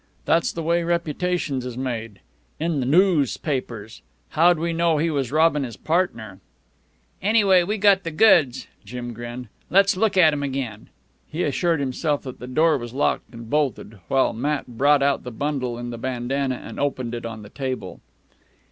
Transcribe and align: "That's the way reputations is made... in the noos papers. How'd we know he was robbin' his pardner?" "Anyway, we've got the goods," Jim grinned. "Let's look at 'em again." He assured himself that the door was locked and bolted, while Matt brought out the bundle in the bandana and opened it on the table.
"That's 0.25 0.51
the 0.51 0.63
way 0.63 0.81
reputations 0.83 1.63
is 1.63 1.77
made... 1.77 2.21
in 2.59 2.79
the 2.79 2.87
noos 2.87 3.37
papers. 3.37 4.01
How'd 4.29 4.57
we 4.57 4.73
know 4.73 4.97
he 4.97 5.11
was 5.11 5.31
robbin' 5.31 5.63
his 5.63 5.77
pardner?" 5.77 6.39
"Anyway, 7.21 7.61
we've 7.61 7.81
got 7.81 8.01
the 8.03 8.09
goods," 8.09 8.65
Jim 8.83 9.13
grinned. 9.13 9.47
"Let's 9.69 9.95
look 9.95 10.17
at 10.17 10.33
'em 10.33 10.41
again." 10.41 10.89
He 11.31 11.43
assured 11.43 11.79
himself 11.81 12.23
that 12.23 12.39
the 12.39 12.47
door 12.47 12.79
was 12.79 12.93
locked 12.95 13.31
and 13.31 13.47
bolted, 13.47 13.99
while 14.07 14.33
Matt 14.33 14.65
brought 14.75 15.03
out 15.03 15.21
the 15.23 15.29
bundle 15.29 15.77
in 15.77 15.91
the 15.91 15.99
bandana 15.99 16.55
and 16.55 16.79
opened 16.79 17.13
it 17.13 17.23
on 17.27 17.43
the 17.43 17.49
table. 17.49 18.01